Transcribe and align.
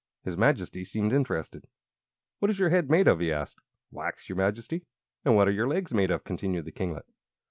His 0.23 0.35
Majesty 0.35 0.83
seemed 0.83 1.13
interested. 1.13 1.67
"What 2.39 2.49
is 2.49 2.57
your 2.57 2.71
head 2.71 2.89
made 2.89 3.07
of?" 3.07 3.19
he 3.19 3.31
asked. 3.31 3.59
"Wax, 3.91 4.29
your 4.29 4.35
Majesty." 4.35 4.83
"And 5.23 5.35
what 5.35 5.47
are 5.47 5.51
your 5.51 5.67
legs 5.67 5.93
made 5.93 6.09
of?" 6.09 6.23
continued 6.23 6.65
the 6.65 6.71
kinglet. 6.71 7.05